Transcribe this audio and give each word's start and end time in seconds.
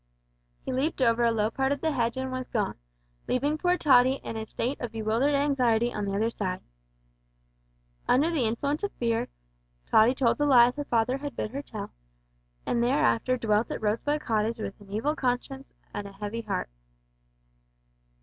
He 0.65 0.73
leaped 0.73 0.99
over 0.99 1.23
a 1.23 1.31
low 1.31 1.51
part 1.51 1.71
of 1.71 1.79
the 1.79 1.91
hedge 1.91 2.17
and 2.17 2.31
was 2.31 2.47
gone, 2.47 2.73
leaving 3.27 3.55
poor 3.59 3.77
Tottie 3.77 4.19
in 4.23 4.35
a 4.35 4.47
state 4.47 4.81
of 4.81 4.91
bewildered 4.93 5.35
anxiety 5.35 5.93
on 5.93 6.05
the 6.05 6.15
other 6.15 6.31
side. 6.31 6.61
Under 8.07 8.31
the 8.31 8.45
influence 8.47 8.81
of 8.81 8.91
fear 8.93 9.27
Tottie 9.85 10.15
told 10.15 10.39
the 10.39 10.47
lies 10.47 10.75
her 10.75 10.85
father 10.85 11.19
had 11.19 11.35
bid 11.35 11.51
her 11.51 11.61
tell, 11.61 11.91
and 12.65 12.81
thereafter 12.81 13.37
dwelt 13.37 13.69
at 13.69 13.79
Rosebud 13.83 14.21
Cottage 14.21 14.57
with 14.57 14.81
an 14.81 14.89
evil 14.89 15.15
conscience 15.15 15.75
and 15.93 16.07
a 16.07 16.13
heavy 16.13 16.41
heart. 16.41 16.71